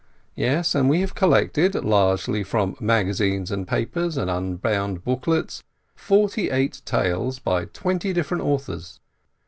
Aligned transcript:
Yes, 0.33 0.73
and 0.73 0.89
we 0.89 1.01
have 1.01 1.13
col 1.13 1.29
lected, 1.29 1.75
largely 1.75 2.43
from 2.43 2.75
magazines 2.79 3.51
and 3.51 3.67
papers 3.67 4.17
and 4.17 4.31
un 4.31 4.55
bound 4.55 5.03
booklets, 5.03 5.63
forty 5.93 6.49
eight 6.49 6.81
tales 6.85 7.37
by 7.37 7.65
twenty 7.65 8.11
different 8.11 8.43
authors. 8.43 8.99